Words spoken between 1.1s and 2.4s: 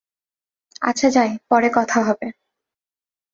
যাই, পরে কথা হবে।